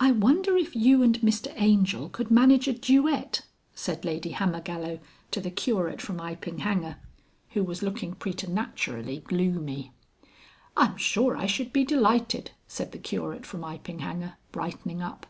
[0.00, 4.98] "I wonder if you and Mr Angel could manage a duet?" said Lady Hammergallow
[5.30, 6.96] to the Curate from Iping Hanger,
[7.50, 9.92] who was looking preternaturally gloomy.
[10.76, 15.24] "I'm sure I should be delighted," said the Curate from Iping Hanger, brightening up.